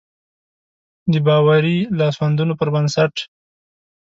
د 1.11 1.13
باوري 1.25 1.77
لاسوندونو 1.99 2.53
پر 2.59 2.67
بنسټ. 2.75 3.13